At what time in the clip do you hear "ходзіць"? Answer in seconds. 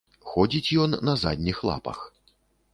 0.29-0.75